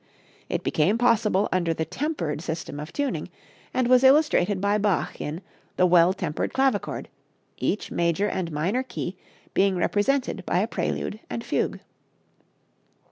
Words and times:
It 0.49 0.63
became 0.63 0.97
possible 0.97 1.47
under 1.51 1.75
the 1.75 1.85
tempered 1.85 2.41
system 2.41 2.79
of 2.79 2.91
tuning, 2.91 3.29
and 3.71 3.87
was 3.87 4.03
illustrated 4.03 4.59
by 4.59 4.79
Bach 4.79 5.21
in 5.21 5.41
"The 5.77 5.85
Well 5.85 6.11
Tempered 6.11 6.53
Clavichord," 6.53 7.07
each 7.59 7.91
major 7.91 8.27
and 8.27 8.51
minor 8.51 8.81
key 8.81 9.15
being 9.53 9.75
represented 9.75 10.43
by 10.43 10.57
a 10.57 10.67
prelude 10.67 11.19
and 11.29 11.43
fugue. 11.43 11.81